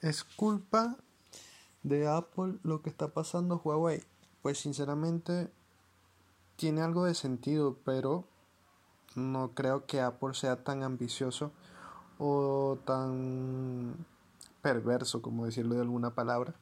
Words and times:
¿Es 0.00 0.24
culpa 0.24 0.96
de 1.82 2.08
Apple 2.08 2.58
lo 2.62 2.80
que 2.80 2.88
está 2.88 3.08
pasando 3.08 3.60
Huawei? 3.62 4.02
Pues 4.40 4.58
sinceramente 4.58 5.50
tiene 6.56 6.80
algo 6.80 7.04
de 7.04 7.14
sentido, 7.14 7.76
pero 7.84 8.24
no 9.14 9.50
creo 9.54 9.84
que 9.84 10.00
Apple 10.00 10.32
sea 10.32 10.64
tan 10.64 10.82
ambicioso 10.84 11.52
o 12.18 12.78
tan 12.86 14.06
perverso, 14.62 15.20
como 15.20 15.44
decirlo 15.44 15.74
de 15.74 15.82
alguna 15.82 16.14
palabra 16.14 16.54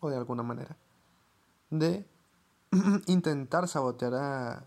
o 0.00 0.10
de 0.10 0.16
alguna 0.16 0.42
manera, 0.42 0.76
de 1.70 2.04
intentar 3.06 3.68
sabotear 3.68 4.14
a, 4.14 4.66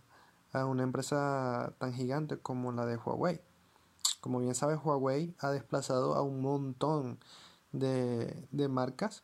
a 0.54 0.66
una 0.66 0.84
empresa 0.84 1.74
tan 1.78 1.94
gigante 1.94 2.38
como 2.38 2.72
la 2.72 2.86
de 2.86 2.96
Huawei. 2.96 3.42
Como 4.22 4.40
bien 4.40 4.56
sabes, 4.56 4.80
Huawei 4.82 5.36
ha 5.40 5.50
desplazado 5.50 6.16
a 6.16 6.22
un 6.22 6.42
montón 6.42 7.20
de, 7.80 8.68
marcas 8.70 9.24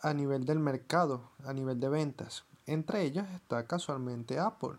a 0.00 0.12
nivel 0.14 0.44
del 0.44 0.58
mercado, 0.58 1.30
a 1.44 1.52
nivel 1.52 1.80
de 1.80 1.88
ventas. 1.88 2.44
Entre 2.66 3.02
ellas 3.02 3.30
está 3.34 3.66
casualmente 3.66 4.38
Apple, 4.38 4.78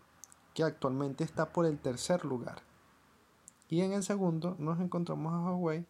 que 0.54 0.62
actualmente 0.62 1.24
está 1.24 1.52
por 1.52 1.66
el 1.66 1.78
tercer 1.78 2.24
lugar. 2.24 2.62
Y 3.68 3.80
en 3.80 3.92
el 3.92 4.02
segundo 4.02 4.56
nos 4.58 4.80
encontramos 4.80 5.32
a 5.32 5.40
Huawei 5.40 5.86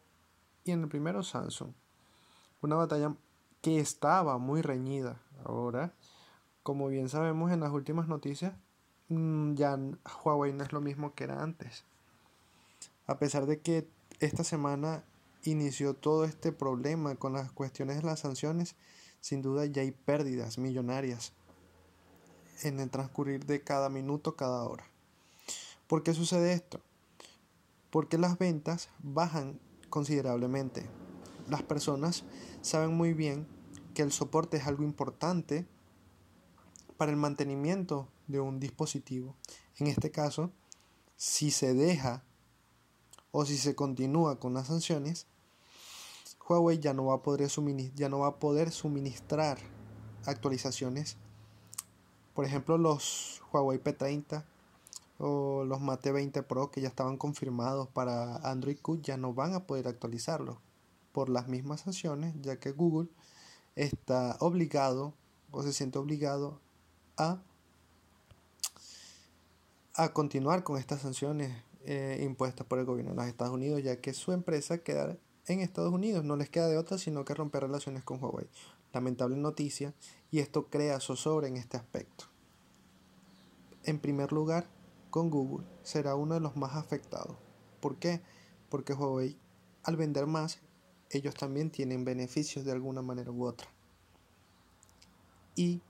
y 0.64 0.70
en 0.70 0.82
el 0.82 0.88
primero 0.88 1.22
Samsung. 1.22 1.72
Una 2.62 2.76
batalla 2.76 3.14
que 3.60 3.78
estaba 3.80 4.38
muy 4.38 4.62
reñida. 4.62 5.20
Ahora, 5.44 5.92
como 6.62 6.88
bien 6.88 7.08
sabemos 7.08 7.52
en 7.52 7.60
las 7.60 7.72
últimas 7.72 8.08
noticias, 8.08 8.54
mm, 9.08 9.54
ya 9.54 9.78
Huawei 10.24 10.52
no 10.52 10.64
es 10.64 10.72
lo 10.72 10.80
mismo 10.80 11.14
que 11.14 11.24
era 11.24 11.42
antes. 11.42 11.84
A 13.06 13.18
pesar 13.18 13.46
de 13.46 13.60
que 13.60 13.86
esta 14.20 14.44
semana 14.44 15.04
inició 15.44 15.94
todo 15.94 16.24
este 16.24 16.52
problema 16.52 17.14
con 17.16 17.32
las 17.32 17.52
cuestiones 17.52 17.96
de 17.96 18.02
las 18.02 18.20
sanciones, 18.20 18.76
sin 19.20 19.42
duda 19.42 19.66
ya 19.66 19.82
hay 19.82 19.92
pérdidas 19.92 20.58
millonarias 20.58 21.32
en 22.62 22.80
el 22.80 22.90
transcurrir 22.90 23.46
de 23.46 23.62
cada 23.62 23.88
minuto, 23.88 24.36
cada 24.36 24.64
hora. 24.64 24.86
¿Por 25.86 26.02
qué 26.02 26.14
sucede 26.14 26.52
esto? 26.52 26.80
Porque 27.90 28.18
las 28.18 28.38
ventas 28.38 28.88
bajan 28.98 29.60
considerablemente. 29.90 30.86
Las 31.48 31.62
personas 31.62 32.24
saben 32.62 32.94
muy 32.94 33.12
bien 33.12 33.46
que 33.94 34.02
el 34.02 34.12
soporte 34.12 34.56
es 34.56 34.66
algo 34.66 34.82
importante 34.82 35.66
para 36.96 37.10
el 37.10 37.16
mantenimiento 37.16 38.08
de 38.26 38.40
un 38.40 38.60
dispositivo. 38.60 39.36
En 39.76 39.86
este 39.86 40.10
caso, 40.10 40.52
si 41.16 41.50
se 41.50 41.74
deja 41.74 42.24
o 43.36 43.44
si 43.44 43.58
se 43.58 43.74
continúa 43.74 44.38
con 44.38 44.54
las 44.54 44.68
sanciones, 44.68 45.26
Huawei 46.48 46.78
ya 46.78 46.94
no 46.94 47.06
va 47.06 47.14
a 47.14 47.22
poder, 47.22 47.50
suministrar, 47.50 47.98
ya 47.98 48.08
no 48.08 48.20
va 48.20 48.28
a 48.28 48.38
poder 48.38 48.70
suministrar 48.70 49.58
actualizaciones. 50.24 51.16
Por 52.32 52.44
ejemplo, 52.44 52.78
los 52.78 53.42
Huawei 53.52 53.82
P30 53.82 54.44
o 55.18 55.64
los 55.64 55.80
Mate 55.80 56.12
20 56.12 56.44
Pro 56.44 56.70
que 56.70 56.80
ya 56.80 56.86
estaban 56.86 57.16
confirmados 57.16 57.88
para 57.88 58.36
Android 58.36 58.78
Q 58.80 59.00
ya 59.02 59.16
no 59.16 59.34
van 59.34 59.54
a 59.54 59.66
poder 59.66 59.88
actualizarlo 59.88 60.60
por 61.10 61.28
las 61.28 61.48
mismas 61.48 61.80
sanciones, 61.80 62.36
ya 62.40 62.60
que 62.60 62.70
Google 62.70 63.08
está 63.74 64.36
obligado 64.38 65.12
o 65.50 65.64
se 65.64 65.72
siente 65.72 65.98
obligado 65.98 66.60
a, 67.16 67.42
a 69.94 70.12
continuar 70.12 70.62
con 70.62 70.78
estas 70.78 71.00
sanciones 71.00 71.52
eh, 71.86 72.20
impuestas 72.22 72.66
por 72.66 72.78
el 72.78 72.84
gobierno 72.84 73.12
de 73.12 73.16
los 73.16 73.26
Estados 73.26 73.54
Unidos, 73.54 73.82
ya 73.82 74.00
que 74.00 74.12
su 74.14 74.32
empresa 74.32 74.78
queda 74.78 75.16
en 75.46 75.60
Estados 75.60 75.92
Unidos. 75.92 76.24
No 76.24 76.36
les 76.36 76.50
queda 76.50 76.68
de 76.68 76.78
otra 76.78 76.98
sino 76.98 77.24
que 77.24 77.34
romper 77.34 77.62
relaciones 77.62 78.04
con 78.04 78.22
Huawei. 78.22 78.48
Lamentable 78.92 79.36
noticia 79.36 79.92
y 80.30 80.38
esto 80.38 80.68
crea 80.68 81.00
zozobra 81.00 81.48
en 81.48 81.56
este 81.56 81.76
aspecto. 81.76 82.26
En 83.84 83.98
primer 83.98 84.32
lugar, 84.32 84.66
con 85.10 85.30
Google 85.30 85.66
será 85.82 86.14
uno 86.14 86.34
de 86.34 86.40
los 86.40 86.56
más 86.56 86.76
afectados. 86.76 87.36
¿Por 87.80 87.96
qué? 87.96 88.20
Porque 88.70 88.94
Huawei 88.94 89.36
al 89.84 89.96
vender 89.96 90.26
más, 90.26 90.60
ellos 91.10 91.34
también 91.34 91.70
tienen 91.70 92.04
beneficios 92.06 92.64
de 92.64 92.72
alguna 92.72 93.02
manera 93.02 93.30
u 93.30 93.44
otra. 93.44 93.68
Y 95.54 95.82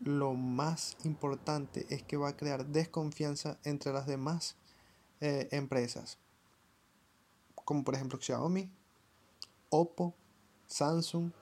lo 0.00 0.34
más 0.34 0.98
importante 1.04 1.86
es 1.88 2.02
que 2.02 2.18
va 2.18 2.28
a 2.28 2.36
crear 2.36 2.66
desconfianza 2.66 3.58
entre 3.64 3.92
las 3.94 4.06
demás 4.06 4.56
eh, 5.20 5.48
empresas 5.52 6.18
como 7.66 7.82
por 7.82 7.96
ejemplo 7.96 8.18
Xiaomi, 8.20 8.70
Oppo, 9.70 10.14
Samsung, 10.68 11.32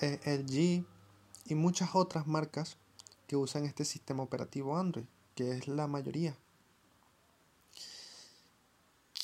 eh, 0.00 0.18
LG 0.24 0.84
y 1.44 1.54
muchas 1.54 1.90
otras 1.94 2.26
marcas 2.26 2.78
que 3.26 3.36
usan 3.36 3.66
este 3.66 3.84
sistema 3.84 4.22
operativo 4.22 4.78
Android, 4.78 5.04
que 5.34 5.52
es 5.52 5.68
la 5.68 5.86
mayoría. 5.86 6.38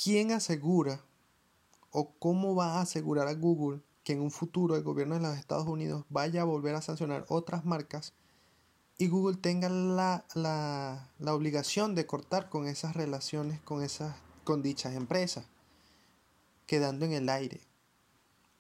¿Quién 0.05 0.33
asegura 0.33 1.01
o 1.91 2.13
cómo 2.19 2.55
va 2.55 2.75
a 2.75 2.83
asegurar 2.83 3.27
a 3.27 3.35
Google 3.35 3.81
que 4.05 4.13
en 4.13 4.21
un 4.21 4.31
futuro 4.31 4.77
el 4.77 4.83
gobierno 4.83 5.15
de 5.15 5.23
los 5.23 5.39
Estados 5.39 5.67
Unidos 5.67 6.05
vaya 6.11 6.43
a 6.43 6.45
volver 6.45 6.75
a 6.75 6.83
sancionar 6.83 7.25
otras 7.29 7.65
marcas 7.65 8.13
y 9.03 9.09
Google 9.09 9.37
tenga 9.37 9.69
la, 9.69 10.25
la, 10.37 11.11
la 11.19 11.35
obligación 11.35 11.97
de 11.97 12.07
cortar 12.07 12.49
con 12.49 12.69
esas 12.69 12.95
relaciones, 12.95 13.61
con 13.61 13.83
esas 13.83 14.15
con 14.45 14.63
dichas 14.63 14.95
empresas, 14.95 15.45
quedando 16.67 17.05
en 17.05 17.13
el 17.13 17.29
aire. 17.29 17.63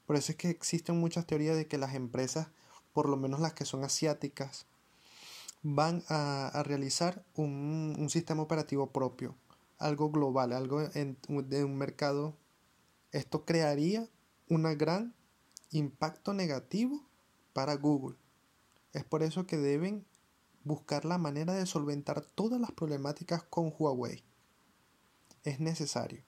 Por 0.05 0.17
eso 0.17 0.33
es 0.33 0.39
que 0.39 0.51
existen 0.51 0.99
muchas 0.99 1.29
teorías 1.29 1.57
de 1.57 1.69
que 1.69 1.79
las 1.79 1.95
empresas, 1.95 2.49
por 2.93 3.09
lo 3.09 3.17
menos 3.17 3.39
las 3.39 3.53
que 3.53 3.65
son 3.65 3.85
asiáticas, 3.85 4.67
van 5.63 6.03
a, 6.09 6.61
realizar 6.67 7.25
un, 7.37 8.09
sistema 8.11 8.43
operativo 8.43 8.91
propio, 8.91 9.37
algo 9.79 10.11
global, 10.11 10.53
algo 10.53 10.83
en, 10.95 11.17
de 11.29 11.63
un 11.63 11.79
mercado. 11.79 12.37
Esto 13.13 13.45
crearía 13.45 14.09
un 14.49 14.65
gran 14.77 15.15
impacto 15.71 16.35
negativo 16.35 17.01
para 17.53 17.77
Google. 17.77 18.17
Es 18.93 19.05
por 19.05 19.23
eso 19.23 19.47
que 19.47 19.57
deben 19.57 20.05
buscar 20.65 21.05
la 21.05 21.19
manera 21.19 21.55
de 21.55 21.67
solventar 21.67 22.23
todas 22.23 22.61
las 22.61 22.73
problemáticas 22.73 23.43
con 23.43 23.73
Huawei 23.77 24.23
es 25.45 25.61
necesario. 25.61 26.23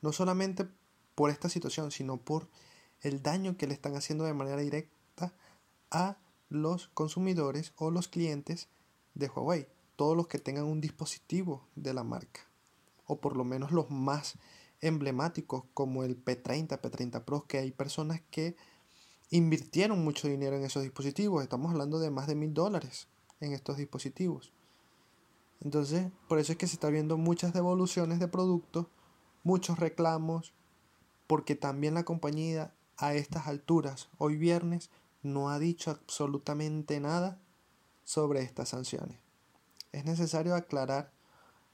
No 0.00 0.12
solamente 0.12 0.66
por 1.14 1.30
esta 1.30 1.48
situación, 1.48 1.90
sino 1.90 2.16
por 2.16 2.48
el 3.00 3.22
daño 3.22 3.56
que 3.56 3.66
le 3.66 3.74
están 3.74 3.96
haciendo 3.96 4.24
de 4.24 4.34
manera 4.34 4.60
directa 4.60 5.32
a 5.90 6.18
los 6.48 6.88
consumidores 6.88 7.72
o 7.76 7.90
los 7.90 8.08
clientes 8.08 8.68
de 9.14 9.28
Huawei, 9.28 9.68
todos 9.96 10.16
los 10.16 10.28
que 10.28 10.38
tengan 10.38 10.64
un 10.64 10.80
dispositivo 10.80 11.66
de 11.74 11.94
la 11.94 12.04
marca, 12.04 12.40
o 13.06 13.20
por 13.20 13.36
lo 13.36 13.44
menos 13.44 13.72
los 13.72 13.90
más 13.90 14.34
emblemáticos 14.80 15.64
como 15.74 16.04
el 16.04 16.24
P30, 16.24 16.80
P30 16.80 17.24
Pro, 17.24 17.46
que 17.46 17.58
hay 17.58 17.72
personas 17.72 18.20
que 18.30 18.56
invirtieron 19.30 20.02
mucho 20.04 20.28
dinero 20.28 20.56
en 20.56 20.64
esos 20.64 20.82
dispositivos, 20.82 21.42
estamos 21.42 21.72
hablando 21.72 21.98
de 21.98 22.10
más 22.10 22.26
de 22.26 22.34
mil 22.34 22.54
dólares 22.54 23.08
en 23.40 23.52
estos 23.52 23.76
dispositivos. 23.76 24.52
Entonces, 25.60 26.10
por 26.28 26.38
eso 26.38 26.52
es 26.52 26.58
que 26.58 26.66
se 26.66 26.74
está 26.74 26.88
viendo 26.88 27.16
muchas 27.16 27.52
devoluciones 27.52 28.20
de 28.20 28.28
productos, 28.28 28.86
muchos 29.42 29.78
reclamos, 29.78 30.52
porque 31.26 31.56
también 31.56 31.94
la 31.94 32.04
compañía 32.04 32.72
a 32.96 33.14
estas 33.14 33.46
alturas, 33.46 34.08
hoy 34.18 34.36
viernes, 34.36 34.90
no 35.22 35.50
ha 35.50 35.58
dicho 35.58 35.90
absolutamente 35.90 37.00
nada 37.00 37.40
sobre 38.04 38.42
estas 38.42 38.70
sanciones. 38.70 39.18
Es 39.92 40.04
necesario 40.04 40.54
aclarar 40.54 41.12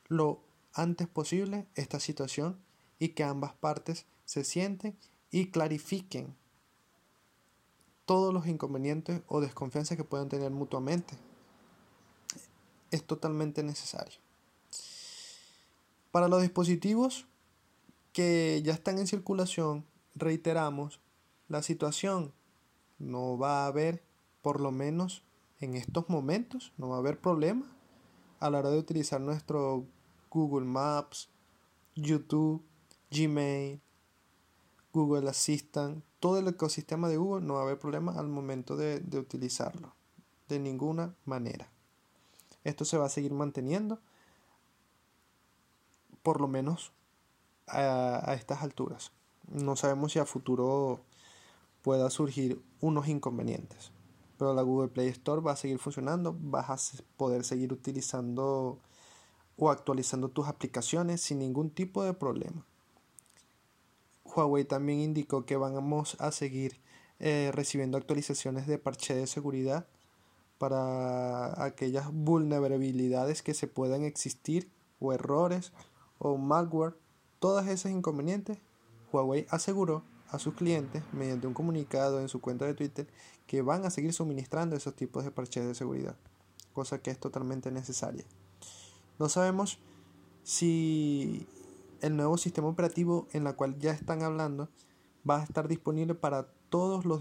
lo 0.08 0.40
antes 0.72 1.08
posible 1.08 1.66
esta 1.74 2.00
situación 2.00 2.58
y 2.98 3.10
que 3.10 3.24
ambas 3.24 3.52
partes 3.52 4.06
se 4.24 4.44
sienten 4.44 4.96
y 5.30 5.50
clarifiquen 5.50 6.34
todos 8.06 8.32
los 8.32 8.46
inconvenientes 8.46 9.22
o 9.26 9.40
desconfianzas 9.40 9.96
que 9.96 10.04
puedan 10.04 10.28
tener 10.28 10.50
mutuamente 10.50 11.14
es 12.94 13.04
totalmente 13.04 13.62
necesario. 13.62 14.18
Para 16.10 16.28
los 16.28 16.42
dispositivos 16.42 17.26
que 18.12 18.62
ya 18.64 18.72
están 18.72 18.98
en 18.98 19.06
circulación, 19.06 19.84
reiteramos, 20.14 21.00
la 21.48 21.62
situación 21.62 22.32
no 22.98 23.36
va 23.36 23.64
a 23.64 23.66
haber, 23.66 24.04
por 24.42 24.60
lo 24.60 24.70
menos 24.70 25.24
en 25.60 25.74
estos 25.74 26.08
momentos, 26.08 26.72
no 26.78 26.88
va 26.88 26.96
a 26.96 26.98
haber 27.00 27.20
problema 27.20 27.66
a 28.38 28.50
la 28.50 28.60
hora 28.60 28.70
de 28.70 28.78
utilizar 28.78 29.20
nuestro 29.20 29.86
Google 30.30 30.66
Maps, 30.66 31.28
YouTube, 31.96 32.62
Gmail, 33.10 33.80
Google 34.92 35.28
Assistant, 35.28 36.04
todo 36.20 36.38
el 36.38 36.46
ecosistema 36.46 37.08
de 37.08 37.16
Google, 37.16 37.44
no 37.44 37.54
va 37.54 37.60
a 37.60 37.62
haber 37.64 37.78
problema 37.78 38.12
al 38.18 38.28
momento 38.28 38.76
de, 38.76 39.00
de 39.00 39.18
utilizarlo, 39.18 39.94
de 40.48 40.60
ninguna 40.60 41.16
manera. 41.24 41.73
Esto 42.64 42.84
se 42.84 42.98
va 42.98 43.06
a 43.06 43.10
seguir 43.10 43.32
manteniendo, 43.32 44.00
por 46.22 46.40
lo 46.40 46.48
menos 46.48 46.92
a, 47.66 48.34
estas 48.34 48.62
alturas. 48.62 49.12
no 49.48 49.76
sabemos 49.76 50.12
si 50.12 50.18
a 50.18 50.24
futuro 50.24 51.00
pueda 51.82 52.08
surgir 52.10 52.62
unos 52.80 53.08
inconvenientes. 53.08 53.92
Pero 54.38 54.54
la 54.54 54.62
Google 54.62 54.88
Play 54.88 55.08
Store 55.08 55.42
va 55.42 55.52
a 55.52 55.56
seguir 55.56 55.78
funcionando, 55.78 56.36
vas 56.40 56.94
a 56.94 57.02
poder 57.16 57.44
seguir 57.44 57.72
utilizando 57.72 58.80
o 59.56 59.70
actualizando 59.70 60.28
tus 60.30 60.48
aplicaciones 60.48 61.20
sin 61.20 61.38
ningún 61.38 61.70
tipo 61.70 62.02
de 62.02 62.14
problema. 62.14 62.64
Huawei 64.24 64.64
también 64.64 65.00
indicó 65.00 65.44
que 65.44 65.56
vamos 65.56 66.16
a 66.18 66.32
seguir 66.32 66.80
eh, 67.20 67.50
recibiendo 67.52 67.96
actualizaciones 67.96 68.66
de 68.66 68.78
parche 68.78 69.14
de 69.14 69.26
seguridad 69.26 69.86
para 70.58 71.64
aquellas 71.64 72.12
vulnerabilidades 72.12 73.42
que 73.42 73.54
se 73.54 73.66
puedan 73.66 74.02
existir 74.02 74.70
o 75.00 75.12
errores 75.12 75.72
o 76.18 76.36
malware, 76.36 76.94
todas 77.38 77.68
esas 77.68 77.92
inconvenientes, 77.92 78.58
Huawei 79.12 79.46
aseguró 79.50 80.02
a 80.28 80.38
sus 80.38 80.54
clientes 80.54 81.02
mediante 81.12 81.46
un 81.46 81.54
comunicado 81.54 82.20
en 82.20 82.28
su 82.28 82.40
cuenta 82.40 82.64
de 82.64 82.74
Twitter 82.74 83.06
que 83.46 83.62
van 83.62 83.84
a 83.84 83.90
seguir 83.90 84.12
suministrando 84.12 84.76
esos 84.76 84.94
tipos 84.94 85.24
de 85.24 85.30
parches 85.30 85.66
de 85.66 85.74
seguridad, 85.74 86.16
cosa 86.72 86.98
que 86.98 87.10
es 87.10 87.18
totalmente 87.18 87.70
necesaria. 87.70 88.24
No 89.18 89.28
sabemos 89.28 89.78
si 90.42 91.46
el 92.00 92.16
nuevo 92.16 92.36
sistema 92.36 92.68
operativo 92.68 93.28
en 93.32 93.46
el 93.46 93.54
cual 93.54 93.78
ya 93.78 93.92
están 93.92 94.22
hablando 94.22 94.68
va 95.28 95.40
a 95.40 95.44
estar 95.44 95.68
disponible 95.68 96.14
para 96.14 96.48
todos 96.68 97.04
los, 97.04 97.20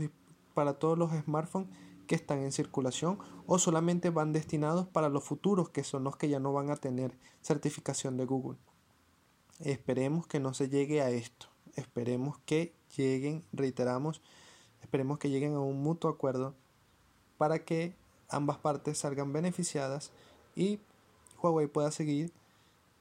para 0.53 0.73
todos 0.73 0.97
los 0.97 1.11
smartphones 1.11 1.69
que 2.03 2.15
están 2.15 2.39
en 2.39 2.51
circulación 2.51 3.19
o 3.45 3.59
solamente 3.59 4.09
van 4.09 4.33
destinados 4.33 4.87
para 4.87 5.09
los 5.09 5.23
futuros 5.23 5.69
que 5.69 5.83
son 5.83 6.03
los 6.03 6.17
que 6.17 6.29
ya 6.29 6.39
no 6.39 6.53
van 6.53 6.69
a 6.69 6.75
tener 6.75 7.17
certificación 7.41 8.17
de 8.17 8.25
Google. 8.25 8.57
Esperemos 9.59 10.27
que 10.27 10.39
no 10.39 10.53
se 10.53 10.69
llegue 10.69 11.01
a 11.01 11.09
esto. 11.09 11.47
Esperemos 11.75 12.37
que 12.45 12.73
lleguen, 12.95 13.43
reiteramos, 13.51 14.21
esperemos 14.81 15.17
que 15.17 15.29
lleguen 15.29 15.55
a 15.55 15.59
un 15.59 15.81
mutuo 15.81 16.09
acuerdo 16.09 16.53
para 17.37 17.59
que 17.59 17.95
ambas 18.29 18.57
partes 18.57 18.99
salgan 18.99 19.33
beneficiadas 19.33 20.11
y 20.55 20.79
Huawei 21.41 21.67
pueda 21.67 21.91
seguir 21.91 22.31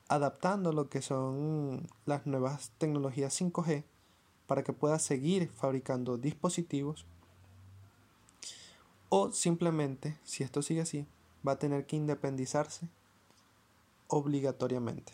adaptando 0.08 0.72
lo 0.72 0.88
que 0.88 1.00
son 1.02 1.88
las 2.06 2.26
nuevas 2.26 2.70
tecnologías 2.78 3.40
5G 3.40 3.84
para 4.46 4.62
que 4.62 4.72
pueda 4.72 4.98
seguir 4.98 5.48
fabricando 5.48 6.18
dispositivos 6.18 7.06
o 9.14 9.30
simplemente, 9.30 10.16
si 10.24 10.42
esto 10.42 10.62
sigue 10.62 10.80
así, 10.80 11.06
va 11.46 11.52
a 11.52 11.58
tener 11.58 11.84
que 11.84 11.96
independizarse 11.96 12.88
obligatoriamente. 14.08 15.12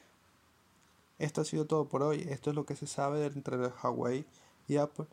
Esto 1.18 1.40
ha 1.40 1.44
sido 1.44 1.66
todo 1.66 1.88
por 1.88 2.04
hoy. 2.04 2.24
Esto 2.30 2.50
es 2.50 2.54
lo 2.54 2.64
que 2.64 2.76
se 2.76 2.86
sabe 2.86 3.26
entre 3.26 3.56
Huawei 3.56 4.24
y 4.68 4.76
Apple. 4.76 5.06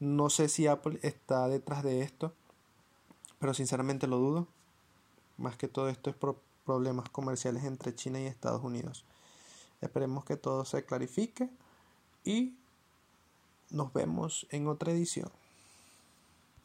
No 0.00 0.30
sé 0.30 0.48
si 0.48 0.66
Apple 0.66 0.98
está 1.02 1.46
detrás 1.48 1.82
de 1.82 2.00
esto, 2.00 2.32
pero 3.38 3.52
sinceramente 3.52 4.06
lo 4.06 4.16
dudo. 4.16 4.46
Más 5.36 5.58
que 5.58 5.68
todo 5.68 5.90
esto 5.90 6.08
es 6.08 6.16
por 6.16 6.38
problemas 6.64 7.10
comerciales 7.10 7.64
entre 7.64 7.94
China 7.94 8.18
y 8.18 8.24
Estados 8.24 8.64
Unidos. 8.64 9.04
Esperemos 9.82 10.24
que 10.24 10.38
todo 10.38 10.64
se 10.64 10.86
clarifique 10.86 11.50
y 12.24 12.56
nos 13.68 13.92
vemos 13.92 14.46
en 14.48 14.68
otra 14.68 14.90
edición. 14.90 15.30